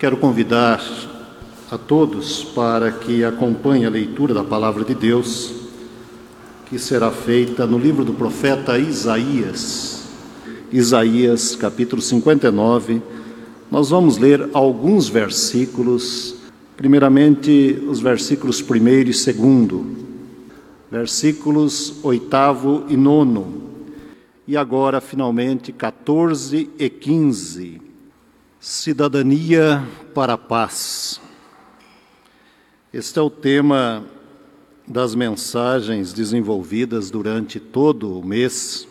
Quero 0.00 0.16
convidar 0.16 0.82
a 1.70 1.76
todos 1.76 2.42
para 2.42 2.90
que 2.90 3.22
acompanhem 3.22 3.84
a 3.84 3.90
leitura 3.90 4.32
da 4.32 4.42
palavra 4.42 4.82
de 4.82 4.94
Deus, 4.94 5.52
que 6.70 6.78
será 6.78 7.10
feita 7.10 7.66
no 7.66 7.78
livro 7.78 8.02
do 8.02 8.14
profeta 8.14 8.78
Isaías. 8.78 10.08
Isaías, 10.72 11.54
capítulo 11.54 12.00
59. 12.00 13.02
Nós 13.70 13.90
vamos 13.90 14.16
ler 14.16 14.48
alguns 14.54 15.06
versículos, 15.06 16.34
primeiramente 16.78 17.78
os 17.86 18.00
versículos 18.00 18.62
primeiro 18.62 19.10
e 19.10 19.14
segundo, 19.14 19.98
versículos 20.90 22.02
oitavo 22.02 22.86
e 22.88 22.96
nono, 22.96 23.64
e 24.48 24.56
agora, 24.56 24.98
finalmente, 24.98 25.72
14 25.72 26.70
e 26.78 26.88
15. 26.88 27.89
Cidadania 28.60 29.88
para 30.14 30.34
a 30.34 30.38
paz. 30.38 31.18
Este 32.92 33.18
é 33.18 33.22
o 33.22 33.30
tema 33.30 34.04
das 34.86 35.14
mensagens 35.14 36.12
desenvolvidas 36.12 37.10
durante 37.10 37.58
todo 37.58 38.18
o 38.18 38.22
mês. 38.22 38.86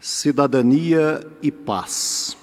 Cidadania 0.00 1.24
e 1.40 1.52
paz. 1.52 2.36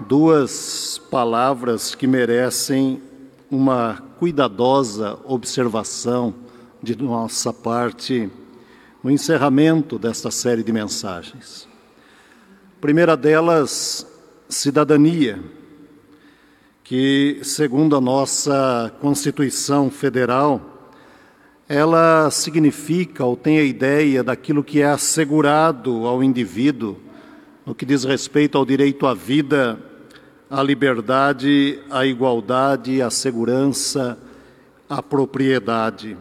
Duas 0.00 1.00
palavras 1.12 1.94
que 1.94 2.08
merecem 2.08 3.00
uma 3.48 4.02
cuidadosa 4.18 5.16
observação 5.26 6.34
de 6.82 7.00
nossa 7.00 7.52
parte 7.52 8.28
no 9.00 9.12
encerramento 9.12 9.96
desta 9.96 10.32
série 10.32 10.64
de 10.64 10.72
mensagens. 10.72 11.68
A 12.76 12.80
primeira 12.80 13.16
delas 13.16 14.09
cidadania, 14.50 15.38
que, 16.82 17.38
segundo 17.42 17.96
a 17.96 18.00
nossa 18.00 18.92
Constituição 19.00 19.88
Federal, 19.90 20.92
ela 21.68 22.28
significa 22.32 23.24
ou 23.24 23.36
tem 23.36 23.60
a 23.60 23.62
ideia 23.62 24.24
daquilo 24.24 24.64
que 24.64 24.82
é 24.82 24.86
assegurado 24.86 26.04
ao 26.04 26.22
indivíduo 26.22 26.98
no 27.64 27.74
que 27.74 27.86
diz 27.86 28.02
respeito 28.02 28.58
ao 28.58 28.66
direito 28.66 29.06
à 29.06 29.14
vida, 29.14 29.78
à 30.50 30.60
liberdade, 30.62 31.78
à 31.88 32.04
igualdade, 32.04 33.00
à 33.00 33.08
segurança, 33.08 34.18
à 34.88 35.00
propriedade. 35.00 36.16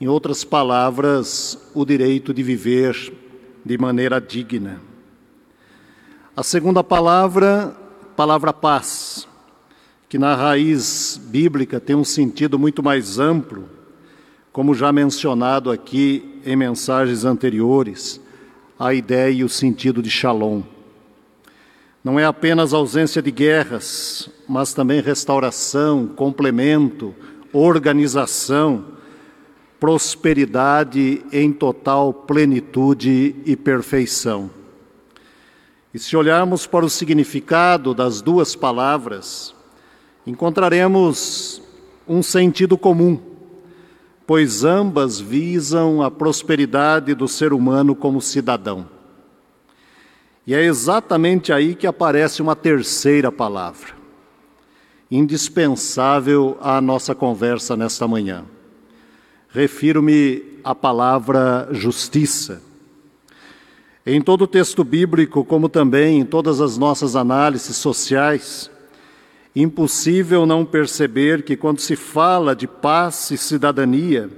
Em 0.00 0.08
outras 0.08 0.42
palavras, 0.42 1.70
o 1.72 1.84
direito 1.84 2.34
de 2.34 2.42
viver 2.42 3.12
de 3.64 3.78
maneira 3.78 4.20
digna. 4.20 4.87
A 6.38 6.44
segunda 6.44 6.84
palavra, 6.84 7.76
palavra 8.14 8.52
paz, 8.52 9.26
que 10.08 10.16
na 10.16 10.36
raiz 10.36 11.20
bíblica 11.20 11.80
tem 11.80 11.96
um 11.96 12.04
sentido 12.04 12.56
muito 12.56 12.80
mais 12.80 13.18
amplo, 13.18 13.68
como 14.52 14.72
já 14.72 14.92
mencionado 14.92 15.68
aqui 15.68 16.40
em 16.46 16.54
mensagens 16.54 17.24
anteriores, 17.24 18.20
a 18.78 18.94
ideia 18.94 19.32
e 19.32 19.42
o 19.42 19.48
sentido 19.48 20.00
de 20.00 20.08
shalom. 20.10 20.62
Não 22.04 22.20
é 22.20 22.24
apenas 22.24 22.72
ausência 22.72 23.20
de 23.20 23.32
guerras, 23.32 24.30
mas 24.48 24.72
também 24.72 25.00
restauração, 25.00 26.06
complemento, 26.06 27.12
organização, 27.52 28.84
prosperidade 29.80 31.20
em 31.32 31.52
total 31.52 32.14
plenitude 32.14 33.34
e 33.44 33.56
perfeição. 33.56 34.56
E 35.98 36.00
se 36.00 36.16
olharmos 36.16 36.64
para 36.64 36.84
o 36.84 36.88
significado 36.88 37.92
das 37.92 38.22
duas 38.22 38.54
palavras, 38.54 39.52
encontraremos 40.24 41.60
um 42.06 42.22
sentido 42.22 42.78
comum, 42.78 43.18
pois 44.24 44.62
ambas 44.62 45.18
visam 45.18 46.00
a 46.00 46.08
prosperidade 46.08 47.16
do 47.16 47.26
ser 47.26 47.52
humano 47.52 47.96
como 47.96 48.22
cidadão. 48.22 48.88
E 50.46 50.54
é 50.54 50.62
exatamente 50.62 51.52
aí 51.52 51.74
que 51.74 51.84
aparece 51.84 52.40
uma 52.40 52.54
terceira 52.54 53.32
palavra, 53.32 53.92
indispensável 55.10 56.56
à 56.60 56.80
nossa 56.80 57.12
conversa 57.12 57.76
nesta 57.76 58.06
manhã. 58.06 58.44
Refiro-me 59.48 60.60
à 60.62 60.76
palavra 60.76 61.66
justiça 61.72 62.67
em 64.10 64.22
todo 64.22 64.42
o 64.42 64.46
texto 64.46 64.82
bíblico, 64.82 65.44
como 65.44 65.68
também 65.68 66.20
em 66.20 66.24
todas 66.24 66.62
as 66.62 66.78
nossas 66.78 67.14
análises 67.14 67.76
sociais, 67.76 68.70
impossível 69.54 70.46
não 70.46 70.64
perceber 70.64 71.42
que 71.42 71.54
quando 71.54 71.80
se 71.80 71.94
fala 71.94 72.56
de 72.56 72.66
paz 72.66 73.30
e 73.30 73.36
cidadania, 73.36 74.30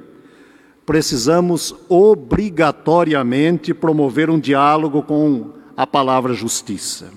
precisamos 0.85 1.73
obrigatoriamente 1.89 3.73
promover 3.73 4.29
um 4.29 4.41
diálogo 4.41 5.05
com 5.05 5.53
a 5.77 5.87
palavra 5.87 6.35
justiça. 6.35 7.13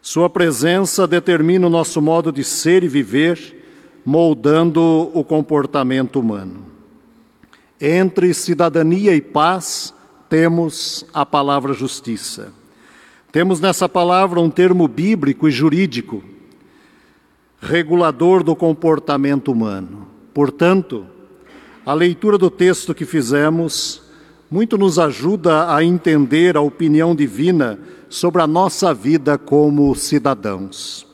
Sua 0.00 0.30
presença 0.30 1.06
determina 1.06 1.66
o 1.66 1.70
nosso 1.70 2.00
modo 2.00 2.32
de 2.32 2.42
ser 2.42 2.82
e 2.82 2.88
viver, 2.88 3.62
moldando 4.02 5.10
o 5.12 5.22
comportamento 5.22 6.18
humano. 6.18 6.64
Entre 7.78 8.32
cidadania 8.32 9.14
e 9.14 9.20
paz, 9.20 9.92
temos 10.30 11.04
a 11.12 11.26
palavra 11.26 11.74
justiça. 11.74 12.52
Temos 13.32 13.60
nessa 13.60 13.88
palavra 13.88 14.40
um 14.40 14.48
termo 14.48 14.86
bíblico 14.86 15.48
e 15.48 15.50
jurídico, 15.50 16.22
regulador 17.60 18.44
do 18.44 18.54
comportamento 18.54 19.50
humano. 19.50 20.06
Portanto, 20.32 21.04
a 21.84 21.92
leitura 21.92 22.38
do 22.38 22.48
texto 22.48 22.94
que 22.94 23.04
fizemos 23.04 24.02
muito 24.48 24.78
nos 24.78 25.00
ajuda 25.00 25.74
a 25.74 25.82
entender 25.82 26.56
a 26.56 26.60
opinião 26.60 27.14
divina 27.14 27.80
sobre 28.08 28.40
a 28.40 28.46
nossa 28.46 28.94
vida 28.94 29.36
como 29.36 29.92
cidadãos. 29.96 31.06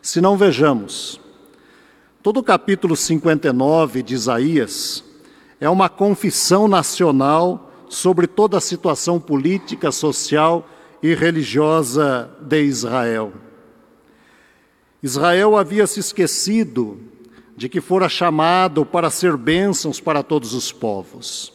Se 0.00 0.18
não 0.18 0.36
vejamos, 0.36 1.20
todo 2.22 2.38
o 2.38 2.42
capítulo 2.42 2.96
59 2.96 4.02
de 4.02 4.14
Isaías 4.14 5.04
é 5.60 5.68
uma 5.68 5.90
confissão 5.90 6.66
nacional 6.66 7.68
sobre 7.92 8.26
toda 8.26 8.56
a 8.56 8.60
situação 8.60 9.20
política, 9.20 9.92
social 9.92 10.66
e 11.02 11.14
religiosa 11.14 12.30
de 12.40 12.62
Israel. 12.62 13.34
Israel 15.02 15.58
havia 15.58 15.86
se 15.86 16.00
esquecido 16.00 16.98
de 17.54 17.68
que 17.68 17.82
fora 17.82 18.08
chamado 18.08 18.86
para 18.86 19.10
ser 19.10 19.36
bênçãos 19.36 20.00
para 20.00 20.22
todos 20.22 20.54
os 20.54 20.72
povos. 20.72 21.52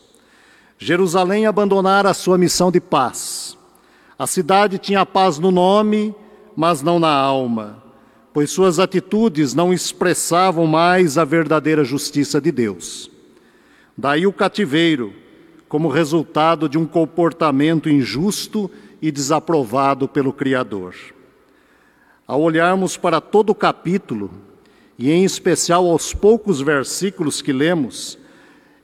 Jerusalém 0.77 1.47
abandonara 1.47 2.11
a 2.11 2.13
sua 2.13 2.37
missão 2.37 2.71
de 2.71 2.79
paz. 2.79 3.57
A 4.19 4.27
cidade 4.27 4.77
tinha 4.77 5.05
paz 5.07 5.39
no 5.39 5.49
nome, 5.49 6.13
mas 6.55 6.83
não 6.83 6.99
na 6.99 7.11
alma, 7.11 7.83
pois 8.31 8.51
suas 8.51 8.77
atitudes 8.77 9.55
não 9.55 9.73
expressavam 9.73 10.67
mais 10.67 11.17
a 11.17 11.25
verdadeira 11.25 11.83
justiça 11.83 12.39
de 12.39 12.51
Deus. 12.51 13.09
Daí 13.97 14.27
o 14.27 14.33
cativeiro, 14.33 15.13
como 15.67 15.89
resultado 15.89 16.69
de 16.69 16.77
um 16.77 16.85
comportamento 16.85 17.89
injusto 17.89 18.69
e 19.01 19.11
desaprovado 19.11 20.07
pelo 20.07 20.31
Criador. 20.31 20.95
Ao 22.25 22.41
olharmos 22.41 22.97
para 22.97 23.21
todo 23.21 23.51
o 23.51 23.55
capítulo, 23.55 24.31
e 24.97 25.11
em 25.11 25.23
especial 25.23 25.85
aos 25.87 26.13
poucos 26.13 26.59
versículos 26.59 27.41
que 27.41 27.53
lemos, 27.53 28.17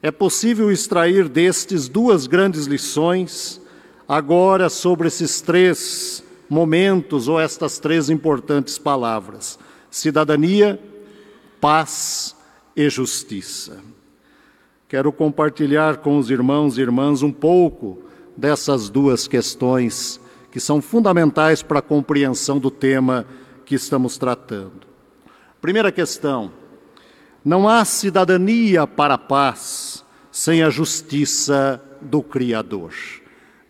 é 0.01 0.11
possível 0.11 0.71
extrair 0.71 1.27
destes 1.27 1.87
duas 1.87 2.27
grandes 2.27 2.65
lições, 2.65 3.61
agora 4.07 4.69
sobre 4.69 5.07
esses 5.07 5.41
três 5.41 6.23
momentos 6.49 7.27
ou 7.27 7.39
estas 7.39 7.79
três 7.79 8.09
importantes 8.09 8.77
palavras: 8.77 9.57
cidadania, 9.89 10.79
paz 11.59 12.35
e 12.75 12.89
justiça. 12.89 13.81
Quero 14.93 15.11
compartilhar 15.11 15.97
com 15.97 16.19
os 16.19 16.29
irmãos 16.29 16.77
e 16.77 16.81
irmãs 16.81 17.23
um 17.23 17.31
pouco 17.31 18.03
dessas 18.37 18.91
duas 18.91 19.27
questões 19.27 20.21
que 20.51 20.59
são 20.59 20.83
fundamentais 20.83 21.63
para 21.63 21.79
a 21.79 21.81
compreensão 21.81 22.59
do 22.59 22.69
tema 22.69 23.25
que 23.65 23.73
estamos 23.73 24.19
tratando. 24.19 24.85
Primeira 25.59 25.91
questão: 25.91 26.51
não 27.43 27.67
há 27.67 27.83
cidadania 27.83 28.85
para 28.85 29.15
a 29.15 29.17
paz 29.17 30.05
sem 30.31 30.61
a 30.61 30.69
justiça 30.69 31.81
do 31.99 32.21
Criador. 32.21 32.93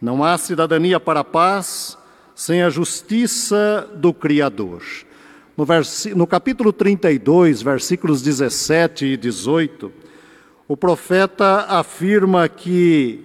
Não 0.02 0.26
há 0.26 0.38
cidadania 0.38 1.00
para 1.00 1.22
a 1.22 1.24
paz 1.24 1.98
sem 2.36 2.62
a 2.62 2.69
justiça 2.69 3.90
do 3.96 4.14
Criador. 4.14 4.84
No, 5.56 5.66
no 6.18 6.28
capítulo 6.28 6.74
32, 6.74 7.62
versículos 7.62 8.22
17 8.22 9.06
e 9.06 9.16
18, 9.16 10.03
o 10.74 10.75
profeta 10.75 11.68
afirma 11.70 12.50
que 12.50 13.24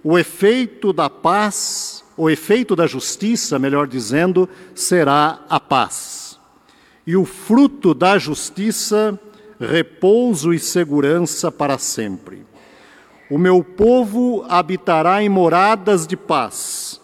o 0.00 0.16
efeito 0.16 0.92
da 0.92 1.10
paz, 1.10 2.04
o 2.16 2.30
efeito 2.30 2.76
da 2.76 2.86
justiça, 2.86 3.58
melhor 3.58 3.88
dizendo, 3.88 4.48
será 4.76 5.40
a 5.48 5.58
paz. 5.58 6.38
e 7.04 7.16
o 7.16 7.24
fruto 7.24 7.94
da 7.94 8.16
justiça, 8.16 9.18
repouso 9.58 10.54
e 10.54 10.58
segurança 10.60 11.50
para 11.50 11.78
sempre. 11.78 12.46
O 13.28 13.38
meu 13.38 13.64
povo 13.64 14.44
habitará 14.48 15.20
em 15.20 15.28
moradas 15.28 16.06
de 16.06 16.16
paz, 16.16 17.00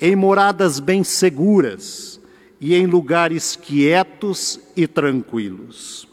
em 0.00 0.14
moradas 0.14 0.78
bem 0.78 1.02
seguras 1.02 2.20
e 2.60 2.76
em 2.76 2.86
lugares 2.86 3.56
quietos 3.56 4.60
e 4.76 4.86
tranquilos. 4.86 6.11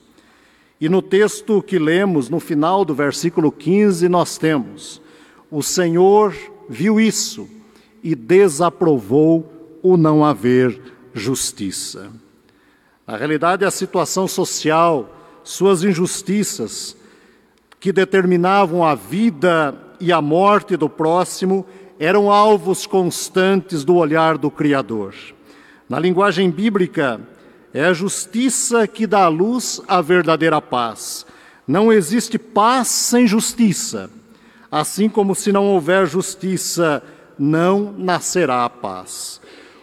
E 0.79 0.87
no 0.87 1.01
texto 1.01 1.61
que 1.61 1.77
lemos, 1.77 2.29
no 2.29 2.39
final 2.39 2.85
do 2.85 2.95
versículo 2.95 3.51
15, 3.51 4.07
nós 4.07 4.37
temos: 4.37 5.01
O 5.51 5.61
Senhor 5.61 6.33
viu 6.69 6.99
isso 6.99 7.49
e 8.01 8.15
desaprovou 8.15 9.79
o 9.83 9.97
não 9.97 10.23
haver 10.23 10.79
justiça. 11.13 12.09
Na 13.05 13.17
realidade, 13.17 13.65
a 13.65 13.71
situação 13.71 14.27
social, 14.27 15.09
suas 15.43 15.83
injustiças, 15.83 16.95
que 17.79 17.91
determinavam 17.91 18.83
a 18.83 18.95
vida 18.95 19.75
e 19.99 20.11
a 20.13 20.21
morte 20.21 20.77
do 20.77 20.87
próximo, 20.87 21.65
eram 21.99 22.31
alvos 22.31 22.85
constantes 22.85 23.83
do 23.83 23.95
olhar 23.95 24.37
do 24.37 24.49
Criador. 24.49 25.13
Na 25.89 25.99
linguagem 25.99 26.49
bíblica, 26.49 27.19
é 27.73 27.85
a 27.85 27.93
justiça 27.93 28.87
que 28.87 29.05
dá 29.05 29.25
à 29.25 29.27
luz 29.27 29.81
a 29.87 30.01
verdadeira 30.01 30.61
paz. 30.61 31.25
Não 31.67 31.93
existe 31.93 32.39
paz 32.39 32.87
sem 32.87 33.27
justiça. 33.27 34.09
Assim 34.71 35.07
como 35.09 35.35
se 35.35 35.51
não 35.51 35.67
houver 35.67 36.07
justiça, 36.07 37.03
não 37.37 37.93
nascerá 37.97 38.65
a 38.65 38.69
paz. 38.69 39.39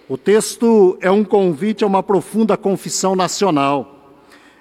O 0.09 0.17
texto 0.17 0.97
é 1.01 1.11
um 1.11 1.25
convite 1.25 1.83
a 1.83 1.87
uma 1.87 2.03
profunda 2.03 2.57
confissão 2.57 3.17
nacional. 3.17 4.17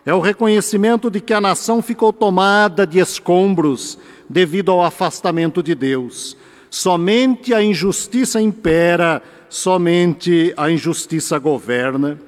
É 0.06 0.14
o 0.14 0.20
reconhecimento 0.20 1.10
de 1.10 1.20
que 1.20 1.34
a 1.34 1.42
nação 1.42 1.82
ficou 1.82 2.14
tomada 2.14 2.86
de 2.86 3.00
escombros 3.00 3.98
devido 4.30 4.72
ao 4.72 4.84
afastamento 4.84 5.64
de 5.64 5.74
Deus. 5.74 6.38
Somente 6.70 7.54
a 7.54 7.64
injustiça 7.64 8.40
impera, 8.42 9.22
somente 9.50 10.54
a 10.58 10.70
injustiça 10.70 11.40
governa. 11.40 12.20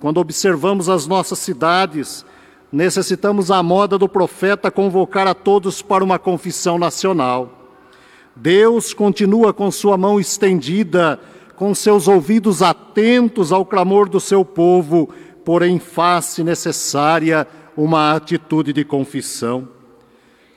Quando 0.00 0.18
observamos 0.18 0.88
as 0.88 1.06
nossas 1.06 1.38
cidades, 1.40 2.24
necessitamos, 2.72 3.50
à 3.50 3.62
moda 3.62 3.98
do 3.98 4.08
profeta, 4.08 4.70
convocar 4.70 5.26
a 5.26 5.34
todos 5.34 5.82
para 5.82 6.02
uma 6.02 6.18
confissão 6.18 6.78
nacional. 6.78 7.74
Deus 8.34 8.94
continua 8.94 9.52
com 9.52 9.70
sua 9.70 9.98
mão 9.98 10.18
estendida, 10.18 11.20
com 11.54 11.74
seus 11.74 12.08
ouvidos 12.08 12.62
atentos 12.62 13.52
ao 13.52 13.66
clamor 13.66 14.08
do 14.08 14.18
seu 14.18 14.42
povo, 14.42 15.10
porém 15.44 15.78
faz-se 15.78 16.42
necessária 16.42 17.46
uma 17.76 18.14
atitude 18.14 18.72
de 18.72 18.86
confissão. 18.86 19.68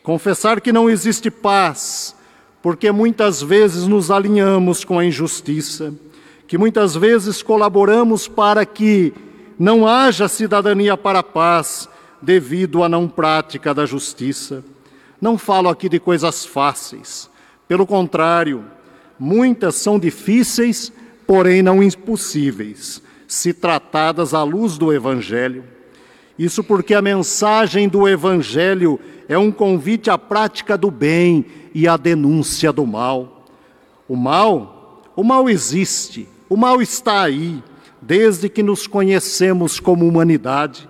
Confessar 0.01 0.61
que 0.61 0.71
não 0.71 0.89
existe 0.89 1.29
paz, 1.29 2.15
porque 2.61 2.89
muitas 2.93 3.41
vezes 3.41 3.87
nos 3.87 4.09
alinhamos 4.09 4.85
com 4.85 4.97
a 4.97 5.05
injustiça, 5.05 5.93
que 6.47 6.57
muitas 6.57 6.95
vezes 6.95 7.43
colaboramos 7.43 8.25
para 8.25 8.65
que 8.65 9.13
não 9.57 9.87
haja 9.87 10.27
cidadania 10.27 10.97
para 10.97 11.19
a 11.19 11.23
paz 11.23 11.87
devido 12.21 12.83
à 12.83 12.89
não 12.89 13.07
prática 13.07 13.73
da 13.73 13.85
justiça. 13.85 14.63
Não 15.21 15.37
falo 15.37 15.69
aqui 15.69 15.87
de 15.87 15.99
coisas 15.99 16.45
fáceis, 16.45 17.29
pelo 17.67 17.87
contrário, 17.87 18.65
muitas 19.17 19.75
são 19.75 19.97
difíceis, 19.97 20.91
porém 21.25 21.61
não 21.61 21.81
impossíveis, 21.81 23.01
se 23.27 23.53
tratadas 23.53 24.33
à 24.33 24.43
luz 24.43 24.77
do 24.77 24.91
Evangelho. 24.91 25.63
Isso 26.37 26.63
porque 26.63 26.93
a 26.93 27.01
mensagem 27.01 27.87
do 27.87 28.07
Evangelho 28.07 28.99
é 29.27 29.37
um 29.37 29.51
convite 29.51 30.09
à 30.09 30.17
prática 30.17 30.77
do 30.77 30.91
bem 30.91 31.45
e 31.73 31.87
à 31.87 31.95
denúncia 31.95 32.73
do 32.73 32.85
mal. 32.85 33.45
O 34.07 34.15
mal, 34.15 35.01
o 35.15 35.23
mal 35.23 35.49
existe, 35.49 36.27
o 36.49 36.57
mal 36.57 36.81
está 36.81 37.21
aí, 37.21 37.63
desde 38.05 38.49
que 38.49 38.61
nos 38.61 38.87
conhecemos 38.87 39.79
como 39.79 40.07
humanidade. 40.07 40.89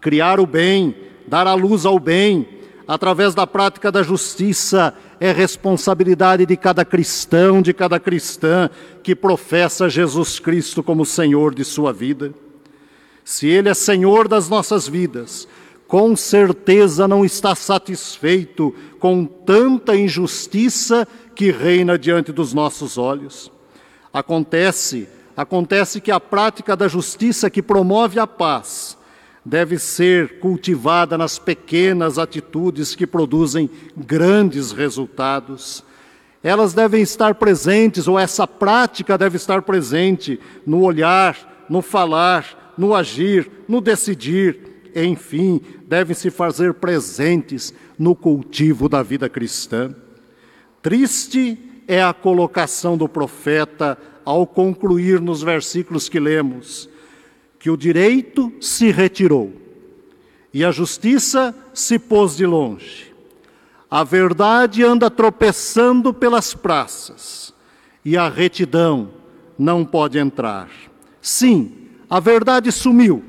Criar 0.00 0.40
o 0.40 0.46
bem, 0.46 0.94
dar 1.26 1.46
a 1.46 1.54
luz 1.54 1.84
ao 1.84 1.98
bem, 1.98 2.48
através 2.86 3.34
da 3.34 3.46
prática 3.46 3.90
da 3.90 4.02
justiça, 4.02 4.94
é 5.18 5.32
responsabilidade 5.32 6.46
de 6.46 6.56
cada 6.56 6.84
cristão, 6.84 7.60
de 7.60 7.72
cada 7.72 7.98
cristã 7.98 8.70
que 9.02 9.14
professa 9.14 9.88
Jesus 9.88 10.38
Cristo 10.38 10.82
como 10.82 11.04
Senhor 11.04 11.54
de 11.54 11.64
sua 11.64 11.92
vida. 11.92 12.32
Se 13.24 13.46
Ele 13.48 13.68
é 13.68 13.74
Senhor 13.74 14.28
das 14.28 14.48
nossas 14.48 14.86
vidas, 14.86 15.48
com 15.86 16.16
certeza 16.16 17.06
não 17.06 17.24
está 17.24 17.54
satisfeito 17.54 18.74
com 18.98 19.24
tanta 19.24 19.96
injustiça 19.96 21.06
que 21.34 21.50
reina 21.50 21.98
diante 21.98 22.32
dos 22.32 22.52
nossos 22.52 22.96
olhos. 22.96 23.50
Acontece 24.12 25.08
Acontece 25.36 26.00
que 26.00 26.10
a 26.10 26.18
prática 26.18 26.74
da 26.74 26.88
justiça 26.88 27.50
que 27.50 27.62
promove 27.62 28.18
a 28.18 28.26
paz 28.26 28.96
deve 29.44 29.78
ser 29.78 30.40
cultivada 30.40 31.18
nas 31.18 31.38
pequenas 31.38 32.18
atitudes 32.18 32.94
que 32.94 33.06
produzem 33.06 33.68
grandes 33.96 34.72
resultados. 34.72 35.84
Elas 36.42 36.72
devem 36.72 37.02
estar 37.02 37.34
presentes, 37.34 38.08
ou 38.08 38.18
essa 38.18 38.46
prática 38.46 39.18
deve 39.18 39.36
estar 39.36 39.62
presente 39.62 40.40
no 40.66 40.82
olhar, 40.82 41.66
no 41.68 41.82
falar, 41.82 42.72
no 42.78 42.94
agir, 42.94 43.50
no 43.68 43.80
decidir, 43.80 44.90
enfim, 44.94 45.60
devem 45.86 46.14
se 46.14 46.30
fazer 46.30 46.74
presentes 46.74 47.74
no 47.98 48.14
cultivo 48.14 48.88
da 48.88 49.02
vida 49.02 49.28
cristã. 49.28 49.94
Triste 50.82 51.58
é 51.86 52.02
a 52.02 52.12
colocação 52.12 52.96
do 52.96 53.08
profeta 53.08 53.98
ao 54.24 54.46
concluir 54.46 55.20
nos 55.20 55.42
versículos 55.42 56.08
que 56.08 56.18
lemos, 56.18 56.88
que 57.58 57.70
o 57.70 57.76
direito 57.76 58.52
se 58.60 58.90
retirou 58.90 59.52
e 60.52 60.64
a 60.64 60.70
justiça 60.70 61.54
se 61.74 61.98
pôs 61.98 62.36
de 62.36 62.46
longe. 62.46 63.14
A 63.90 64.02
verdade 64.02 64.82
anda 64.82 65.10
tropeçando 65.10 66.12
pelas 66.12 66.54
praças 66.54 67.54
e 68.04 68.16
a 68.16 68.28
retidão 68.28 69.10
não 69.58 69.84
pode 69.84 70.18
entrar. 70.18 70.70
Sim, 71.20 71.88
a 72.08 72.18
verdade 72.18 72.72
sumiu 72.72 73.22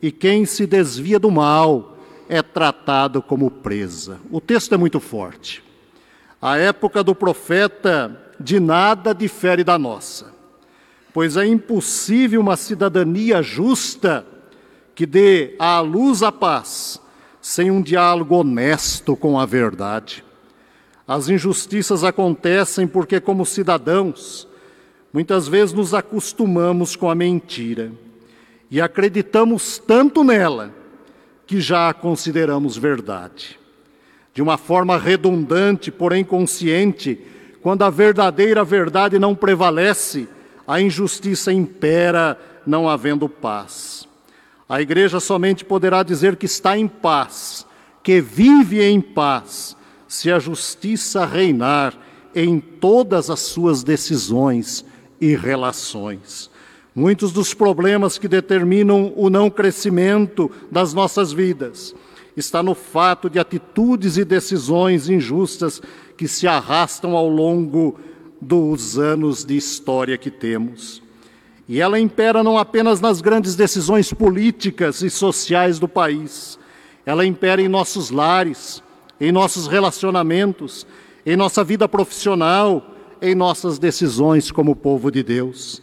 e 0.00 0.12
quem 0.12 0.44
se 0.44 0.66
desvia 0.66 1.18
do 1.18 1.30
mal 1.30 1.96
é 2.28 2.42
tratado 2.42 3.22
como 3.22 3.50
presa. 3.50 4.20
O 4.30 4.40
texto 4.40 4.74
é 4.74 4.76
muito 4.76 5.00
forte. 5.00 5.62
A 6.42 6.58
época 6.58 7.04
do 7.04 7.14
profeta 7.14 8.20
de 8.40 8.58
nada 8.58 9.14
difere 9.14 9.62
da 9.62 9.78
nossa, 9.78 10.34
pois 11.14 11.36
é 11.36 11.46
impossível 11.46 12.40
uma 12.40 12.56
cidadania 12.56 13.40
justa 13.40 14.26
que 14.92 15.06
dê 15.06 15.54
à 15.56 15.78
luz 15.78 16.20
a 16.20 16.32
paz 16.32 17.00
sem 17.40 17.70
um 17.70 17.80
diálogo 17.80 18.34
honesto 18.34 19.14
com 19.14 19.38
a 19.38 19.46
verdade. 19.46 20.24
As 21.06 21.28
injustiças 21.28 22.02
acontecem 22.02 22.88
porque, 22.88 23.20
como 23.20 23.46
cidadãos, 23.46 24.48
muitas 25.12 25.46
vezes 25.46 25.72
nos 25.72 25.94
acostumamos 25.94 26.96
com 26.96 27.08
a 27.08 27.14
mentira 27.14 27.92
e 28.68 28.80
acreditamos 28.80 29.78
tanto 29.78 30.24
nela 30.24 30.74
que 31.46 31.60
já 31.60 31.88
a 31.88 31.94
consideramos 31.94 32.76
verdade. 32.76 33.61
De 34.34 34.40
uma 34.40 34.56
forma 34.56 34.96
redundante, 34.96 35.90
porém 35.90 36.24
consciente, 36.24 37.20
quando 37.60 37.82
a 37.82 37.90
verdadeira 37.90 38.64
verdade 38.64 39.18
não 39.18 39.34
prevalece, 39.34 40.28
a 40.66 40.80
injustiça 40.80 41.52
impera, 41.52 42.38
não 42.66 42.88
havendo 42.88 43.28
paz. 43.28 44.08
A 44.68 44.80
igreja 44.80 45.20
somente 45.20 45.64
poderá 45.64 46.02
dizer 46.02 46.36
que 46.36 46.46
está 46.46 46.78
em 46.78 46.88
paz, 46.88 47.66
que 48.02 48.20
vive 48.20 48.82
em 48.82 49.00
paz, 49.00 49.76
se 50.08 50.32
a 50.32 50.38
justiça 50.38 51.26
reinar 51.26 51.94
em 52.34 52.58
todas 52.58 53.28
as 53.28 53.40
suas 53.40 53.84
decisões 53.84 54.84
e 55.20 55.36
relações. 55.36 56.50
Muitos 56.94 57.32
dos 57.32 57.52
problemas 57.52 58.18
que 58.18 58.28
determinam 58.28 59.12
o 59.14 59.28
não 59.28 59.50
crescimento 59.50 60.50
das 60.70 60.94
nossas 60.94 61.32
vidas 61.32 61.94
está 62.36 62.62
no 62.62 62.74
fato 62.74 63.28
de 63.28 63.38
atitudes 63.38 64.16
e 64.16 64.24
decisões 64.24 65.08
injustas 65.08 65.80
que 66.16 66.26
se 66.26 66.46
arrastam 66.46 67.16
ao 67.16 67.28
longo 67.28 67.98
dos 68.40 68.98
anos 68.98 69.44
de 69.44 69.56
história 69.56 70.16
que 70.16 70.30
temos. 70.30 71.02
E 71.68 71.80
ela 71.80 71.98
impera 71.98 72.42
não 72.42 72.58
apenas 72.58 73.00
nas 73.00 73.20
grandes 73.20 73.54
decisões 73.54 74.12
políticas 74.12 75.02
e 75.02 75.10
sociais 75.10 75.78
do 75.78 75.88
país, 75.88 76.58
ela 77.04 77.24
impera 77.24 77.60
em 77.60 77.68
nossos 77.68 78.10
lares, 78.10 78.82
em 79.20 79.30
nossos 79.30 79.66
relacionamentos, 79.66 80.86
em 81.24 81.36
nossa 81.36 81.62
vida 81.62 81.88
profissional, 81.88 82.94
em 83.20 83.34
nossas 83.34 83.78
decisões 83.78 84.50
como 84.50 84.74
povo 84.74 85.10
de 85.10 85.22
Deus. 85.22 85.82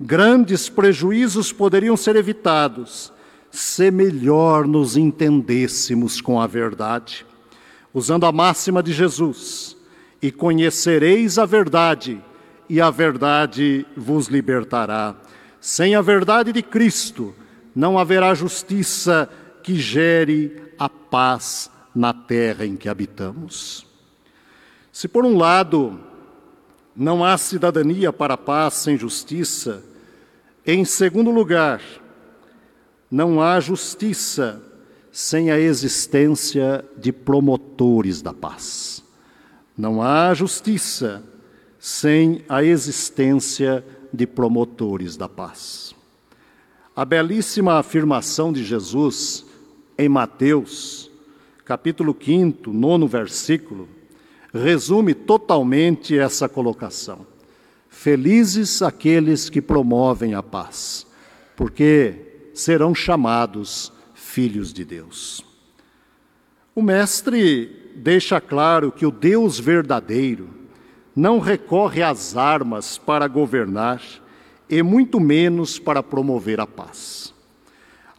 Grandes 0.00 0.68
prejuízos 0.68 1.52
poderiam 1.52 1.96
ser 1.96 2.16
evitados 2.16 3.12
se 3.50 3.90
melhor 3.90 4.66
nos 4.66 4.96
entendêssemos 4.96 6.20
com 6.20 6.40
a 6.40 6.46
verdade, 6.46 7.26
usando 7.92 8.26
a 8.26 8.32
máxima 8.32 8.82
de 8.82 8.92
Jesus: 8.92 9.76
e 10.20 10.30
conhecereis 10.30 11.38
a 11.38 11.46
verdade, 11.46 12.22
e 12.68 12.80
a 12.80 12.90
verdade 12.90 13.86
vos 13.96 14.26
libertará. 14.26 15.16
Sem 15.60 15.94
a 15.94 16.00
verdade 16.00 16.52
de 16.52 16.62
Cristo, 16.62 17.34
não 17.74 17.98
haverá 17.98 18.34
justiça 18.34 19.28
que 19.62 19.74
gere 19.76 20.72
a 20.78 20.88
paz 20.88 21.70
na 21.94 22.12
terra 22.12 22.64
em 22.64 22.76
que 22.76 22.88
habitamos. 22.88 23.86
Se 24.92 25.08
por 25.08 25.24
um 25.24 25.36
lado 25.36 25.98
não 26.94 27.24
há 27.24 27.38
cidadania 27.38 28.12
para 28.12 28.34
a 28.34 28.38
paz 28.38 28.74
sem 28.74 28.96
justiça, 28.96 29.84
em 30.66 30.84
segundo 30.84 31.30
lugar, 31.30 31.80
não 33.10 33.40
há 33.40 33.58
justiça 33.58 34.62
sem 35.10 35.50
a 35.50 35.58
existência 35.58 36.84
de 36.96 37.12
promotores 37.12 38.20
da 38.20 38.32
paz. 38.32 39.02
Não 39.76 40.02
há 40.02 40.34
justiça 40.34 41.22
sem 41.78 42.44
a 42.48 42.62
existência 42.62 43.84
de 44.12 44.26
promotores 44.26 45.16
da 45.16 45.28
paz. 45.28 45.94
A 46.94 47.04
belíssima 47.04 47.78
afirmação 47.78 48.52
de 48.52 48.64
Jesus 48.64 49.46
em 49.96 50.08
Mateus, 50.08 51.10
capítulo 51.64 52.16
5, 52.18 52.72
nono 52.72 53.06
versículo, 53.06 53.88
resume 54.52 55.14
totalmente 55.14 56.18
essa 56.18 56.48
colocação. 56.48 57.26
Felizes 57.88 58.82
aqueles 58.82 59.48
que 59.48 59.62
promovem 59.62 60.34
a 60.34 60.42
paz, 60.42 61.06
porque 61.56 62.27
serão 62.58 62.92
chamados 62.92 63.92
filhos 64.14 64.72
de 64.72 64.84
Deus. 64.84 65.44
O 66.74 66.82
Mestre 66.82 67.92
deixa 67.94 68.40
claro 68.40 68.90
que 68.90 69.06
o 69.06 69.12
Deus 69.12 69.60
verdadeiro 69.60 70.48
não 71.14 71.38
recorre 71.38 72.02
às 72.02 72.36
armas 72.36 72.98
para 72.98 73.28
governar 73.28 74.02
e 74.68 74.82
muito 74.82 75.20
menos 75.20 75.78
para 75.78 76.02
promover 76.02 76.58
a 76.58 76.66
paz. 76.66 77.32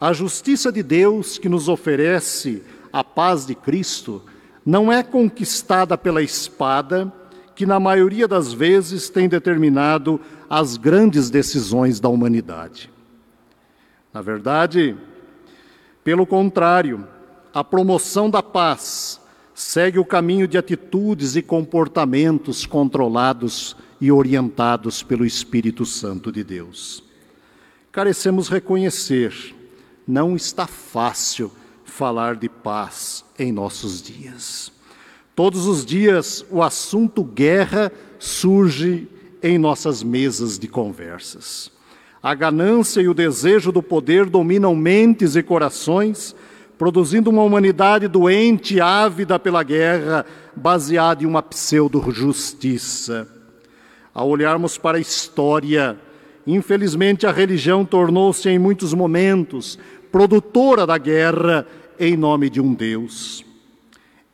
A 0.00 0.10
justiça 0.14 0.72
de 0.72 0.82
Deus 0.82 1.36
que 1.36 1.48
nos 1.48 1.68
oferece 1.68 2.62
a 2.90 3.04
paz 3.04 3.44
de 3.44 3.54
Cristo 3.54 4.22
não 4.64 4.90
é 4.90 5.02
conquistada 5.02 5.98
pela 5.98 6.22
espada, 6.22 7.12
que 7.54 7.66
na 7.66 7.78
maioria 7.78 8.26
das 8.26 8.54
vezes 8.54 9.10
tem 9.10 9.28
determinado 9.28 10.18
as 10.48 10.78
grandes 10.78 11.28
decisões 11.28 12.00
da 12.00 12.08
humanidade. 12.08 12.90
Na 14.12 14.20
verdade, 14.20 14.96
pelo 16.02 16.26
contrário, 16.26 17.06
a 17.54 17.62
promoção 17.62 18.28
da 18.28 18.42
paz 18.42 19.20
segue 19.54 19.98
o 19.98 20.04
caminho 20.04 20.48
de 20.48 20.58
atitudes 20.58 21.36
e 21.36 21.42
comportamentos 21.42 22.66
controlados 22.66 23.76
e 24.00 24.10
orientados 24.10 25.02
pelo 25.02 25.24
Espírito 25.24 25.84
Santo 25.84 26.32
de 26.32 26.42
Deus. 26.42 27.04
Carecemos 27.92 28.48
reconhecer, 28.48 29.54
não 30.06 30.34
está 30.34 30.66
fácil 30.66 31.52
falar 31.84 32.36
de 32.36 32.48
paz 32.48 33.24
em 33.38 33.52
nossos 33.52 34.00
dias. 34.00 34.72
Todos 35.36 35.66
os 35.66 35.84
dias 35.84 36.44
o 36.50 36.62
assunto 36.62 37.22
guerra 37.22 37.92
surge 38.18 39.08
em 39.42 39.58
nossas 39.58 40.02
mesas 40.02 40.58
de 40.58 40.68
conversas. 40.68 41.70
A 42.22 42.34
ganância 42.34 43.00
e 43.00 43.08
o 43.08 43.14
desejo 43.14 43.72
do 43.72 43.82
poder 43.82 44.26
dominam 44.26 44.74
mentes 44.74 45.36
e 45.36 45.42
corações 45.42 46.34
produzindo 46.80 47.28
uma 47.28 47.42
humanidade 47.42 48.08
doente, 48.08 48.80
ávida 48.80 49.38
pela 49.38 49.62
guerra, 49.62 50.24
baseada 50.56 51.22
em 51.22 51.26
uma 51.26 51.42
pseudo-justiça. 51.42 53.28
Ao 54.14 54.26
olharmos 54.26 54.78
para 54.78 54.96
a 54.96 55.00
história, 55.00 55.98
infelizmente 56.46 57.26
a 57.26 57.32
religião 57.32 57.84
tornou-se 57.84 58.48
em 58.48 58.58
muitos 58.58 58.94
momentos 58.94 59.78
produtora 60.10 60.86
da 60.86 60.96
guerra 60.96 61.66
em 61.98 62.16
nome 62.16 62.48
de 62.48 62.62
um 62.62 62.72
Deus. 62.72 63.44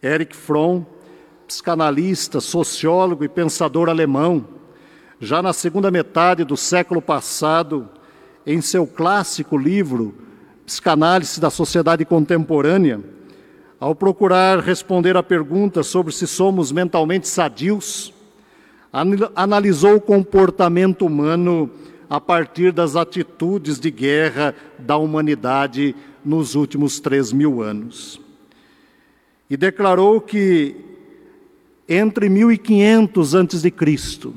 Erich 0.01 0.37
Fromm, 0.37 0.85
psicanalista, 1.49 2.41
sociólogo 2.41 3.25
e 3.25 3.29
pensador 3.29 3.89
alemão, 3.89 4.47
já 5.21 5.43
na 5.43 5.53
segunda 5.53 5.91
metade 5.91 6.45
do 6.45 6.57
século 6.57 7.01
passado, 7.01 7.89
em 8.47 8.61
seu 8.61 8.87
clássico 8.87 9.57
livro 9.57 10.15
psicanálise 10.65 11.41
da 11.41 11.49
sociedade 11.49 12.05
contemporânea, 12.05 13.01
ao 13.79 13.95
procurar 13.95 14.59
responder 14.59 15.17
à 15.17 15.23
pergunta 15.23 15.83
sobre 15.83 16.13
se 16.13 16.27
somos 16.27 16.73
mentalmente 16.73 17.29
sadios, 17.29 18.13
analisou 19.35 19.97
o 19.97 20.01
comportamento 20.01 21.07
humano 21.07 21.71
a 22.09 22.21
partir 22.21 22.73
das 22.73 22.97
atitudes 22.97 23.79
de 23.79 23.91
guerra 23.91 24.55
da 24.79 24.97
humanidade 24.97 25.95
nos 26.25 26.55
últimos 26.55 27.01
três 27.01 27.33
mil 27.33 27.63
anos. 27.63 28.21
E 29.49 29.57
declarou 29.57 30.21
que 30.21 30.77
entre 31.89 32.29
1500 32.29 33.35
antes 33.35 33.63
de 33.63 33.71
Cristo 33.71 34.35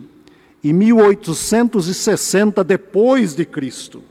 e 0.63 0.74
1860 0.74 2.63
depois 2.63 3.34
de 3.36 3.46
Cristo, 3.46 4.04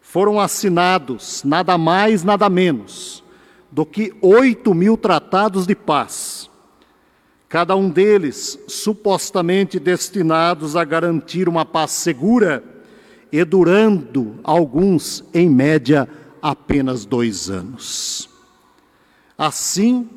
foram 0.00 0.40
assinados 0.40 1.42
nada 1.44 1.76
mais, 1.76 2.22
nada 2.22 2.48
menos 2.48 3.24
do 3.70 3.84
que 3.84 4.14
oito 4.22 4.72
mil 4.72 4.96
tratados 4.96 5.66
de 5.66 5.74
paz, 5.74 6.48
cada 7.48 7.76
um 7.76 7.90
deles 7.90 8.58
supostamente 8.68 9.78
destinados 9.78 10.76
a 10.76 10.84
garantir 10.84 11.48
uma 11.48 11.64
paz 11.64 11.90
segura 11.90 12.64
e 13.30 13.44
durando 13.44 14.38
alguns, 14.42 15.24
em 15.34 15.50
média, 15.50 16.08
apenas 16.40 17.04
dois 17.04 17.50
anos. 17.50 18.30
Assim 19.36 20.08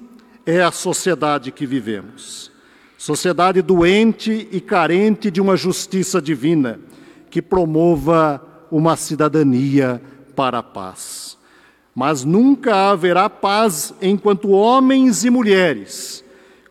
é 0.46 0.62
a 0.62 0.72
sociedade 0.72 1.52
que 1.52 1.66
vivemos. 1.66 2.52
Sociedade 3.00 3.62
doente 3.62 4.50
e 4.52 4.60
carente 4.60 5.32
de 5.32 5.40
uma 5.40 5.56
justiça 5.56 6.22
divina 6.22 6.82
que 7.30 7.42
promova 7.42 8.46
uma 8.70 8.98
cidadania 8.98 10.02
para 10.36 10.58
a 10.58 10.64
paz. 10.64 11.38
Mas 11.96 12.26
nunca 12.26 12.90
haverá 12.90 13.30
paz 13.30 13.94
enquanto 14.02 14.50
homens 14.50 15.24
e 15.24 15.30
mulheres 15.30 16.26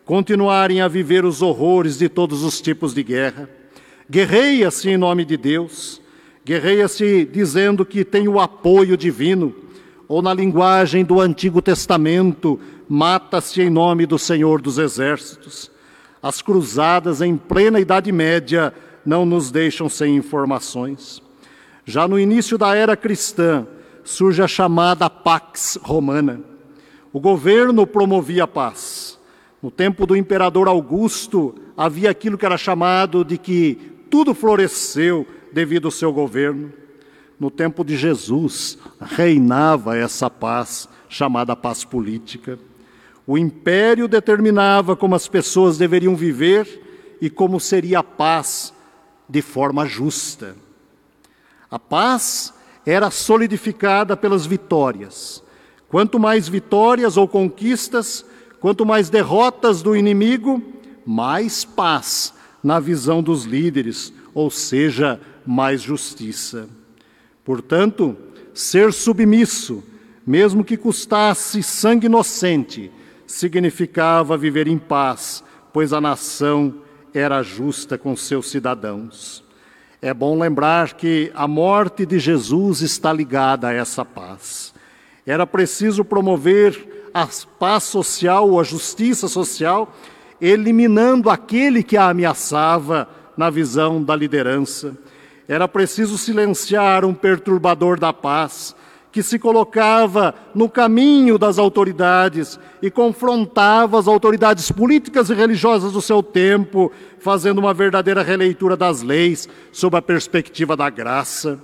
continuarem 0.05 0.83
a 0.83 0.87
viver 0.87 1.25
os 1.25 1.41
horrores 1.41 1.97
de 1.97 2.11
todos 2.11 2.45
os 2.45 2.61
tipos 2.61 2.93
de 2.93 3.03
guerra. 3.03 3.49
Guerreia-se 4.11 4.91
em 4.91 4.99
nome 4.99 5.25
de 5.25 5.39
Deus, 5.39 5.99
guerreia-se 6.45 7.25
dizendo 7.25 7.87
que 7.87 8.05
tem 8.05 8.29
o 8.29 8.39
apoio 8.39 8.99
divino, 8.99 9.55
ou 10.07 10.21
na 10.21 10.35
linguagem 10.35 11.07
do 11.07 11.23
Antigo 11.23 11.63
Testamento, 11.63 12.61
mata-se 12.87 13.63
em 13.63 13.71
nome 13.71 14.05
do 14.05 14.19
Senhor 14.19 14.61
dos 14.61 14.77
Exércitos. 14.77 15.78
As 16.23 16.43
cruzadas 16.43 17.21
em 17.21 17.37
plena 17.37 17.81
Idade 17.81 18.11
Média 18.11 18.73
não 19.05 19.25
nos 19.25 19.51
deixam 19.51 19.89
sem 19.89 20.17
informações. 20.17 21.23
Já 21.85 22.07
no 22.07 22.19
início 22.19 22.59
da 22.59 22.75
era 22.75 22.97
cristã, 22.97 23.67
surge 24.05 24.43
a 24.43 24.49
chamada 24.49 25.09
Pax 25.09 25.79
Romana. 25.83 26.41
O 27.13 27.21
governo 27.21 27.87
promovia 27.87 28.45
a 28.45 28.49
paz. 28.49 29.19
No 29.63 29.71
tempo 29.71 30.07
do 30.07 30.17
imperador 30.17 30.69
Augusto, 30.69 31.55
havia 31.77 32.11
aquilo 32.11 32.37
que 32.37 32.47
era 32.47 32.59
chamado 32.59 33.25
de 33.25 33.39
que 33.39 33.77
tudo 34.11 34.35
floresceu 34.35 35.27
devido 35.53 35.87
ao 35.87 35.91
seu 35.91 36.13
governo. 36.13 36.73
No 37.39 37.51
tempo 37.51 37.85
de 37.85 37.97
Jesus, 37.97 38.79
reinava 39.01 39.97
essa 39.97 40.29
paz, 40.29 40.89
chamada 41.09 41.57
paz 41.57 41.85
política. 41.85 42.59
O 43.31 43.37
império 43.37 44.09
determinava 44.09 44.97
como 44.97 45.15
as 45.15 45.29
pessoas 45.29 45.77
deveriam 45.77 46.17
viver 46.17 47.17
e 47.21 47.29
como 47.29 47.61
seria 47.61 47.99
a 47.99 48.03
paz 48.03 48.73
de 49.29 49.43
forma 49.43 49.85
justa. 49.85 50.57
A 51.71 51.79
paz 51.79 52.55
era 52.87 53.11
solidificada 53.11 54.17
pelas 54.17 54.47
vitórias. 54.47 55.45
Quanto 55.91 56.19
mais 56.19 56.49
vitórias 56.49 57.19
ou 57.19 57.29
conquistas, 57.29 58.25
quanto 58.61 58.87
mais 58.87 59.11
derrotas 59.11 59.83
do 59.83 59.95
inimigo, 59.95 60.63
mais 61.05 61.67
paz 61.67 62.33
na 62.65 62.81
visão 62.81 63.23
dos 63.23 63.45
líderes, 63.45 64.11
ou 64.33 64.51
seja, 64.51 65.21
mais 65.45 65.83
justiça. 65.83 66.67
Portanto, 67.45 68.17
ser 68.55 68.91
submisso, 68.91 69.85
mesmo 70.27 70.65
que 70.65 70.79
custasse 70.79 71.63
sangue 71.63 72.07
inocente, 72.07 72.91
significava 73.29 74.39
viver 74.39 74.67
em 74.67 74.79
paz, 74.79 75.45
pois 75.71 75.93
a 75.93 76.01
nação 76.01 76.77
era 77.13 77.43
justa 77.43 77.99
com 77.99 78.17
seus 78.17 78.51
cidadãos. 78.51 79.45
É 80.01 80.15
bom 80.15 80.39
lembrar 80.39 80.95
que 80.95 81.31
a 81.35 81.47
morte 81.47 82.07
de 82.07 82.19
Jesus 82.19 82.81
está 82.81 83.13
ligada 83.13 83.69
a 83.69 83.73
essa 83.73 84.05
paz. 84.05 84.73
Era 85.27 85.47
preciso 85.47 86.05
promover 86.05 87.11
a 87.13 87.29
paz 87.59 87.85
social, 87.85 88.59
a 88.59 88.65
justiça 88.65 89.29
social, 89.29 89.95
eliminando 90.41 91.29
aquele 91.29 91.83
que 91.83 91.97
a 91.97 92.09
ameaçava 92.09 93.09
na 93.37 93.51
visão 93.51 94.03
da 94.03 94.17
liderança. 94.17 94.97
Era 95.47 95.69
preciso 95.69 96.17
silenciar 96.17 97.05
um 97.05 97.13
perturbador 97.13 97.99
da 97.99 98.13
paz, 98.13 98.75
que 99.11 99.23
se 99.23 99.38
colocava 99.38 100.35
no 100.55 100.69
caminho 100.69 101.38
das 101.38 101.59
autoridades 101.59 102.59
e 102.83 102.91
confrontava 102.91 103.99
as 103.99 104.07
autoridades 104.07 104.71
políticas 104.71 105.31
e 105.31 105.35
religiosas 105.35 105.93
do 105.93 106.03
seu 106.03 106.23
tempo, 106.23 106.93
fazendo 107.19 107.59
uma 107.59 107.73
verdadeira 107.73 108.23
releitura 108.23 108.77
das 108.77 109.03
leis 109.03 109.49
sob 109.73 109.97
a 109.97 110.03
perspectiva 110.03 110.77
da 110.77 110.91
graça. 110.91 111.59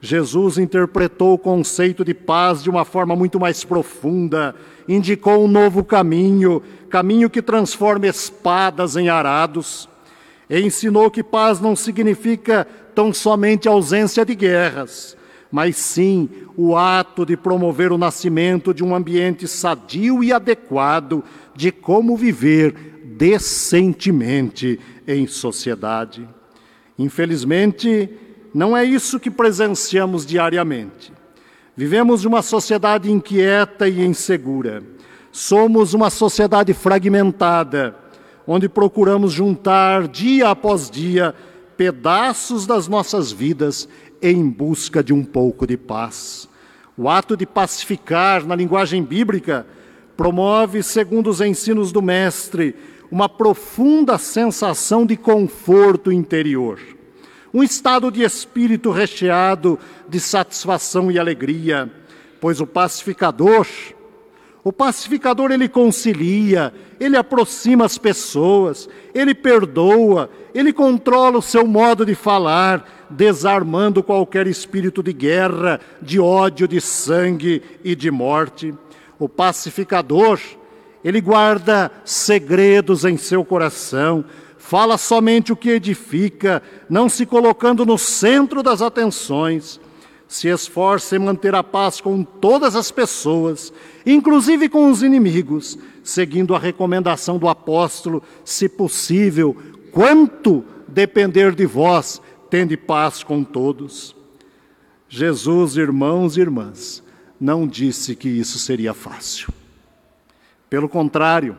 Jesus 0.00 0.58
interpretou 0.58 1.34
o 1.34 1.38
conceito 1.38 2.04
de 2.04 2.14
paz 2.14 2.62
de 2.62 2.70
uma 2.70 2.84
forma 2.84 3.16
muito 3.16 3.40
mais 3.40 3.64
profunda, 3.64 4.54
indicou 4.86 5.44
um 5.44 5.48
novo 5.48 5.82
caminho, 5.82 6.62
caminho 6.88 7.28
que 7.28 7.42
transforma 7.42 8.06
espadas 8.06 8.94
em 8.94 9.08
arados, 9.08 9.88
e 10.48 10.60
ensinou 10.60 11.10
que 11.10 11.22
paz 11.22 11.60
não 11.60 11.74
significa 11.74 12.66
tão 12.94 13.12
somente 13.12 13.68
ausência 13.68 14.24
de 14.24 14.34
guerras, 14.34 15.16
mas 15.50 15.76
sim 15.76 16.28
o 16.56 16.76
ato 16.76 17.24
de 17.24 17.36
promover 17.36 17.92
o 17.92 17.98
nascimento 17.98 18.74
de 18.74 18.84
um 18.84 18.94
ambiente 18.94 19.48
sadio 19.48 20.22
e 20.22 20.32
adequado 20.32 21.24
de 21.54 21.72
como 21.72 22.16
viver 22.16 22.74
decentemente 23.16 24.78
em 25.06 25.26
sociedade. 25.26 26.28
Infelizmente, 26.98 28.10
não 28.52 28.76
é 28.76 28.84
isso 28.84 29.18
que 29.18 29.30
presenciamos 29.30 30.26
diariamente. 30.26 31.12
Vivemos 31.76 32.24
uma 32.24 32.42
sociedade 32.42 33.10
inquieta 33.10 33.88
e 33.88 34.04
insegura. 34.04 34.82
Somos 35.30 35.94
uma 35.94 36.10
sociedade 36.10 36.74
fragmentada, 36.74 37.94
onde 38.46 38.68
procuramos 38.68 39.32
juntar 39.32 40.08
dia 40.08 40.50
após 40.50 40.90
dia 40.90 41.34
pedaços 41.78 42.66
das 42.66 42.88
nossas 42.88 43.30
vidas 43.30 43.88
em 44.20 44.48
busca 44.50 45.00
de 45.00 45.12
um 45.12 45.24
pouco 45.24 45.64
de 45.64 45.76
paz. 45.76 46.48
O 46.96 47.08
ato 47.08 47.36
de 47.36 47.46
pacificar, 47.46 48.44
na 48.44 48.56
linguagem 48.56 49.04
bíblica, 49.04 49.64
promove, 50.16 50.82
segundo 50.82 51.30
os 51.30 51.40
ensinos 51.40 51.92
do 51.92 52.02
Mestre, 52.02 52.74
uma 53.08 53.28
profunda 53.28 54.18
sensação 54.18 55.06
de 55.06 55.16
conforto 55.16 56.10
interior, 56.10 56.80
um 57.54 57.62
estado 57.62 58.10
de 58.10 58.22
espírito 58.22 58.90
recheado 58.90 59.78
de 60.08 60.18
satisfação 60.18 61.12
e 61.12 61.18
alegria, 61.18 61.88
pois 62.40 62.60
o 62.60 62.66
pacificador, 62.66 63.66
o 64.68 64.72
pacificador 64.72 65.50
ele 65.50 65.66
concilia, 65.66 66.74
ele 67.00 67.16
aproxima 67.16 67.86
as 67.86 67.96
pessoas, 67.96 68.86
ele 69.14 69.34
perdoa, 69.34 70.28
ele 70.54 70.74
controla 70.74 71.38
o 71.38 71.42
seu 71.42 71.66
modo 71.66 72.04
de 72.04 72.14
falar, 72.14 73.06
desarmando 73.08 74.02
qualquer 74.02 74.46
espírito 74.46 75.02
de 75.02 75.14
guerra, 75.14 75.80
de 76.02 76.20
ódio, 76.20 76.68
de 76.68 76.82
sangue 76.82 77.62
e 77.82 77.96
de 77.96 78.10
morte. 78.10 78.74
O 79.18 79.26
pacificador, 79.26 80.38
ele 81.02 81.22
guarda 81.22 81.90
segredos 82.04 83.06
em 83.06 83.16
seu 83.16 83.42
coração, 83.46 84.22
fala 84.58 84.98
somente 84.98 85.50
o 85.50 85.56
que 85.56 85.70
edifica, 85.70 86.62
não 86.90 87.08
se 87.08 87.24
colocando 87.24 87.86
no 87.86 87.96
centro 87.96 88.62
das 88.62 88.82
atenções. 88.82 89.80
Se 90.28 90.48
esforça 90.48 91.16
em 91.16 91.18
manter 91.18 91.54
a 91.54 91.64
paz 91.64 92.02
com 92.02 92.22
todas 92.22 92.76
as 92.76 92.90
pessoas, 92.90 93.72
inclusive 94.04 94.68
com 94.68 94.90
os 94.90 95.02
inimigos, 95.02 95.78
seguindo 96.04 96.54
a 96.54 96.58
recomendação 96.58 97.38
do 97.38 97.48
apóstolo, 97.48 98.22
se 98.44 98.68
possível, 98.68 99.56
quanto 99.90 100.62
depender 100.86 101.54
de 101.54 101.64
vós, 101.64 102.20
tende 102.50 102.76
paz 102.76 103.22
com 103.22 103.42
todos. 103.42 104.14
Jesus, 105.08 105.76
irmãos 105.78 106.36
e 106.36 106.40
irmãs, 106.40 107.02
não 107.40 107.66
disse 107.66 108.14
que 108.14 108.28
isso 108.28 108.58
seria 108.58 108.92
fácil. 108.92 109.48
Pelo 110.68 110.90
contrário, 110.90 111.56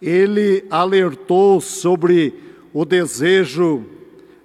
ele 0.00 0.66
alertou 0.70 1.58
sobre 1.60 2.34
o 2.74 2.84
desejo 2.84 3.86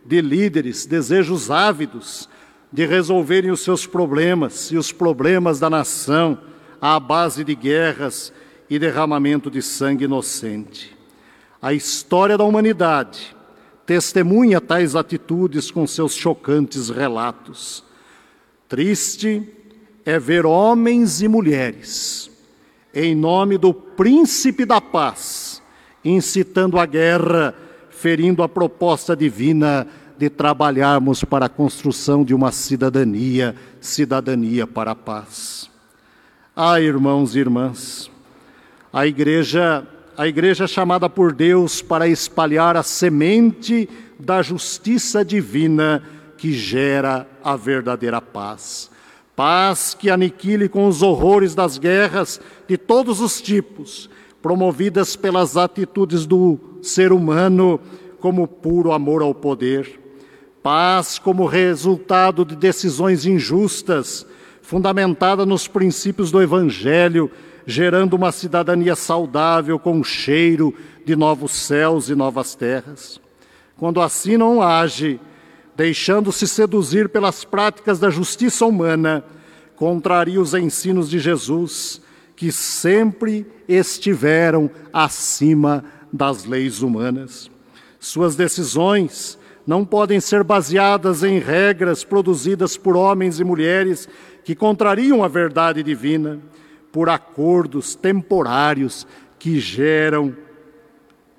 de 0.05 0.21
líderes, 0.21 0.85
desejos 0.85 1.51
ávidos 1.51 2.29
de 2.71 2.85
resolverem 2.85 3.51
os 3.51 3.61
seus 3.61 3.85
problemas 3.85 4.71
e 4.71 4.77
os 4.77 4.91
problemas 4.91 5.59
da 5.59 5.69
nação 5.69 6.37
à 6.79 6.99
base 6.99 7.43
de 7.43 7.53
guerras 7.53 8.31
e 8.69 8.79
derramamento 8.79 9.51
de 9.51 9.61
sangue 9.61 10.05
inocente. 10.05 10.97
A 11.61 11.73
história 11.73 12.37
da 12.37 12.43
humanidade 12.43 13.35
testemunha 13.85 14.61
tais 14.61 14.95
atitudes 14.95 15.69
com 15.69 15.85
seus 15.85 16.15
chocantes 16.15 16.89
relatos. 16.89 17.83
Triste 18.69 19.43
é 20.05 20.17
ver 20.17 20.45
homens 20.45 21.21
e 21.21 21.27
mulheres, 21.27 22.31
em 22.93 23.13
nome 23.13 23.57
do 23.57 23.73
príncipe 23.73 24.65
da 24.65 24.79
paz, 24.79 25.61
incitando 26.03 26.79
a 26.79 26.85
guerra, 26.85 27.53
ferindo 27.89 28.41
a 28.41 28.49
proposta 28.49 29.15
divina 29.15 29.87
de 30.21 30.29
trabalharmos 30.29 31.23
para 31.23 31.47
a 31.47 31.49
construção 31.49 32.23
de 32.23 32.31
uma 32.31 32.51
cidadania, 32.51 33.55
cidadania 33.79 34.67
para 34.67 34.91
a 34.91 34.95
paz. 34.95 35.67
Ah, 36.55 36.79
irmãos 36.79 37.35
e 37.35 37.39
irmãs, 37.39 38.11
a 38.93 39.07
igreja 39.07 39.83
a 40.15 40.27
igreja 40.27 40.65
é 40.65 40.67
chamada 40.67 41.09
por 41.09 41.33
Deus 41.33 41.81
para 41.81 42.07
espalhar 42.07 42.77
a 42.77 42.83
semente 42.83 43.89
da 44.19 44.43
justiça 44.43 45.25
divina 45.25 46.03
que 46.37 46.53
gera 46.53 47.27
a 47.43 47.55
verdadeira 47.55 48.21
paz. 48.21 48.91
Paz 49.35 49.97
que 49.99 50.11
aniquile 50.11 50.69
com 50.69 50.85
os 50.85 51.01
horrores 51.01 51.55
das 51.55 51.79
guerras 51.79 52.39
de 52.67 52.77
todos 52.77 53.21
os 53.21 53.41
tipos, 53.41 54.07
promovidas 54.39 55.15
pelas 55.15 55.57
atitudes 55.57 56.27
do 56.27 56.59
ser 56.83 57.11
humano 57.11 57.79
como 58.19 58.47
puro 58.47 58.91
amor 58.91 59.23
ao 59.23 59.33
poder. 59.33 60.00
Paz 60.63 61.17
como 61.17 61.45
resultado 61.45 62.45
de 62.45 62.55
decisões 62.55 63.25
injustas, 63.25 64.25
fundamentada 64.61 65.45
nos 65.45 65.67
princípios 65.67 66.31
do 66.31 66.41
Evangelho 66.41 67.31
gerando 67.65 68.15
uma 68.15 68.31
cidadania 68.31 68.95
saudável 68.95 69.77
com 69.79 69.93
um 69.93 70.03
cheiro 70.03 70.73
de 71.05 71.15
novos 71.15 71.51
céus 71.51 72.09
e 72.09 72.15
novas 72.15 72.55
terras. 72.55 73.19
Quando 73.77 74.01
assim 74.01 74.37
não 74.37 74.61
age, 74.61 75.19
deixando-se 75.75 76.47
seduzir 76.47 77.09
pelas 77.09 77.43
práticas 77.43 77.99
da 77.99 78.09
justiça 78.09 78.65
humana, 78.65 79.23
contraria 79.75 80.39
os 80.39 80.53
ensinos 80.53 81.09
de 81.09 81.19
Jesus, 81.19 82.01
que 82.35 82.51
sempre 82.51 83.45
estiveram 83.67 84.69
acima 84.91 85.83
das 86.11 86.45
leis 86.45 86.81
humanas. 86.81 87.49
Suas 87.99 88.35
decisões 88.35 89.37
não 89.65 89.85
podem 89.85 90.19
ser 90.19 90.43
baseadas 90.43 91.23
em 91.23 91.39
regras 91.39 92.03
produzidas 92.03 92.77
por 92.77 92.95
homens 92.95 93.39
e 93.39 93.43
mulheres 93.43 94.07
que 94.43 94.55
contrariam 94.55 95.23
a 95.23 95.27
verdade 95.27 95.83
divina 95.83 96.39
por 96.91 97.09
acordos 97.09 97.95
temporários 97.95 99.07
que 99.39 99.59
geram 99.59 100.35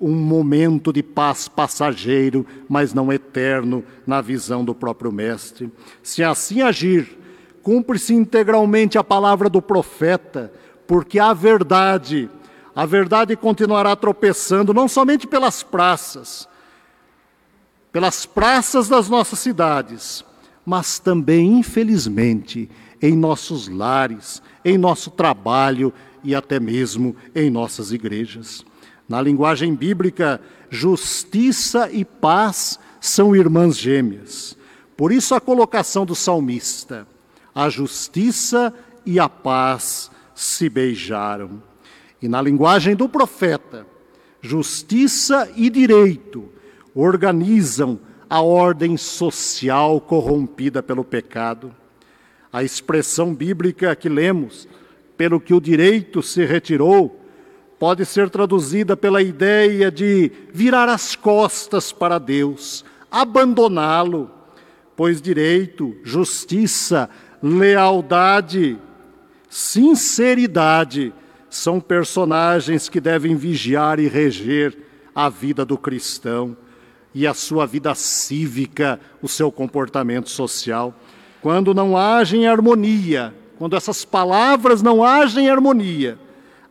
um 0.01 0.11
momento 0.11 0.91
de 0.91 1.01
paz 1.01 1.47
passageiro, 1.47 2.45
mas 2.67 2.93
não 2.93 3.13
eterno, 3.13 3.83
na 4.05 4.19
visão 4.19 4.65
do 4.65 4.75
próprio 4.75 5.11
Mestre. 5.11 5.71
Se 6.01 6.21
assim 6.21 6.61
agir, 6.61 7.17
cumpre-se 7.61 8.13
integralmente 8.13 8.97
a 8.97 9.03
palavra 9.03 9.49
do 9.49 9.61
profeta, 9.61 10.51
porque 10.85 11.19
a 11.19 11.33
verdade, 11.33 12.29
a 12.75 12.85
verdade 12.85 13.37
continuará 13.37 13.95
tropeçando 13.95 14.73
não 14.73 14.89
somente 14.89 15.25
pelas 15.25 15.63
praças, 15.63 16.49
pelas 17.93 18.25
praças 18.25 18.89
das 18.89 19.07
nossas 19.07 19.37
cidades, 19.37 20.25
mas 20.65 20.97
também, 20.97 21.59
infelizmente, 21.59 22.67
em 22.99 23.15
nossos 23.15 23.67
lares, 23.67 24.41
em 24.65 24.79
nosso 24.79 25.11
trabalho 25.11 25.93
e 26.23 26.33
até 26.33 26.59
mesmo 26.59 27.15
em 27.35 27.51
nossas 27.51 27.91
igrejas. 27.91 28.65
Na 29.07 29.21
linguagem 29.21 29.75
bíblica, 29.75 30.41
justiça 30.71 31.87
e 31.91 32.03
paz 32.03 32.79
são 32.99 33.35
irmãs 33.35 33.77
gêmeas. 33.77 34.57
Por 34.97 35.11
isso 35.11 35.35
a 35.35 35.41
colocação 35.41 36.03
do 36.03 36.15
salmista: 36.15 37.07
a 37.53 37.69
justiça 37.69 38.73
e 39.05 39.19
a 39.19 39.29
paz 39.29 40.09
se 40.33 40.67
beijaram. 40.67 41.61
E 42.19 42.27
na 42.27 42.41
linguagem 42.41 42.95
do 42.95 43.07
profeta, 43.07 43.85
justiça 44.41 45.51
e 45.55 45.69
direito 45.69 46.49
organizam 46.95 47.99
a 48.29 48.41
ordem 48.41 48.97
social 48.97 49.99
corrompida 50.01 50.81
pelo 50.81 51.03
pecado. 51.03 51.73
A 52.51 52.63
expressão 52.63 53.33
bíblica 53.33 53.95
que 53.95 54.09
lemos, 54.09 54.67
pelo 55.17 55.39
que 55.39 55.53
o 55.53 55.61
direito 55.61 56.21
se 56.21 56.45
retirou, 56.45 57.19
pode 57.79 58.05
ser 58.05 58.29
traduzida 58.29 58.95
pela 58.95 59.21
ideia 59.21 59.91
de 59.91 60.31
virar 60.53 60.87
as 60.87 61.15
costas 61.15 61.91
para 61.91 62.17
Deus, 62.17 62.85
abandoná-lo, 63.11 64.31
pois 64.95 65.21
direito, 65.21 65.95
justiça, 66.03 67.09
lealdade, 67.41 68.79
sinceridade 69.49 71.13
são 71.49 71.79
personagens 71.79 72.89
que 72.89 72.99
devem 72.99 73.35
vigiar 73.35 73.99
e 73.99 74.07
reger 74.07 74.75
a 75.13 75.29
vida 75.29 75.63
do 75.63 75.77
cristão 75.77 76.57
e 77.13 77.27
a 77.27 77.33
sua 77.33 77.65
vida 77.65 77.93
cívica, 77.93 78.99
o 79.21 79.27
seu 79.27 79.51
comportamento 79.51 80.29
social. 80.29 80.93
Quando 81.41 81.73
não 81.73 81.97
agem 81.97 82.43
em 82.43 82.47
harmonia, 82.47 83.33
quando 83.57 83.75
essas 83.75 84.03
palavras 84.03 84.81
não 84.81 85.03
agem 85.03 85.45
em 85.45 85.49
harmonia, 85.49 86.17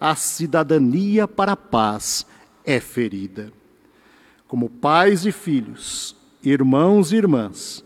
a 0.01 0.17
cidadania 0.17 1.29
para 1.29 1.53
a 1.53 1.57
paz 1.57 2.27
é 2.65 2.81
ferida. 2.81 3.53
Como 4.49 4.69
pais 4.69 5.25
e 5.25 5.33
filhos, 5.33 6.17
irmãos 6.43 7.13
e 7.13 7.17
irmãs, 7.17 7.85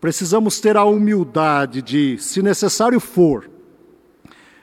precisamos 0.00 0.60
ter 0.60 0.76
a 0.76 0.84
humildade 0.84 1.80
de, 1.80 2.18
se 2.18 2.42
necessário 2.42 2.98
for, 2.98 3.48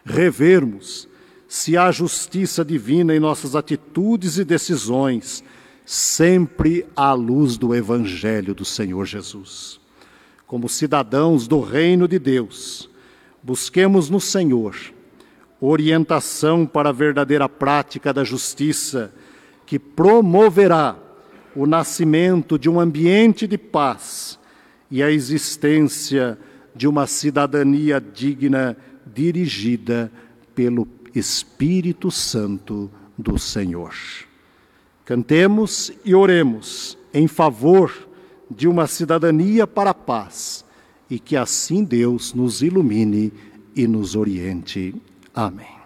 revermos 0.04 1.08
se 1.48 1.76
há 1.76 1.92
justiça 1.92 2.64
divina 2.64 3.16
em 3.16 3.20
nossas 3.20 3.56
atitudes 3.56 4.38
e 4.38 4.44
decisões, 4.44 5.44
sempre 5.92 6.86
à 6.96 7.14
luz 7.14 7.58
do 7.58 7.74
Evangelho 7.74 8.54
do 8.54 8.64
Senhor 8.64 9.08
Jesus. 9.08 9.80
Como 10.46 10.70
cidadãos 10.70 11.48
do 11.48 11.62
reino 11.62 12.08
de 12.08 12.20
Deus, 12.20 12.88
busquemos 13.42 14.08
no 14.08 14.22
Senhor 14.22 14.76
orientação 15.60 16.68
para 16.68 16.90
a 16.90 16.92
verdadeira 16.92 17.50
prática 17.50 18.14
da 18.14 18.24
justiça, 18.24 19.12
que 19.66 19.80
promoverá 19.80 20.96
o 21.56 21.66
nascimento 21.66 22.60
de 22.60 22.70
um 22.70 22.80
ambiente 22.80 23.48
de 23.48 23.58
paz 23.58 24.38
e 24.92 25.02
a 25.02 25.10
existência 25.10 26.38
de 26.76 26.88
uma 26.88 27.08
cidadania 27.08 28.00
digna 28.00 28.78
dirigida 29.08 30.12
pelo 30.54 30.88
Espírito 31.16 32.12
Santo 32.12 32.92
do 33.18 33.40
Senhor. 33.40 34.29
Cantemos 35.10 35.92
e 36.06 36.14
oremos 36.14 36.96
em 37.12 37.28
favor 37.28 37.92
de 38.48 38.68
uma 38.68 38.86
cidadania 38.86 39.66
para 39.66 39.90
a 39.90 39.94
paz 39.96 40.64
e 41.10 41.18
que 41.18 41.36
assim 41.36 41.84
Deus 41.84 42.32
nos 42.36 42.62
ilumine 42.62 43.34
e 43.76 43.88
nos 43.88 44.16
oriente. 44.16 44.94
Amém. 45.34 45.79